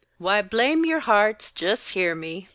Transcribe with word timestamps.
Why, 0.17 0.41
blame 0.41 0.83
your 0.83 1.01
hearts, 1.01 1.51
jest 1.51 1.89
hear 1.91 2.15
me! 2.15 2.49